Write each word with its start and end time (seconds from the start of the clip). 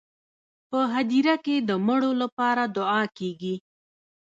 په 0.69 0.79
هدیره 0.93 1.35
کې 1.45 1.55
د 1.69 1.71
مړو 1.85 2.11
لپاره 2.21 2.63
دعا 2.77 3.01
کیږي. 3.17 3.55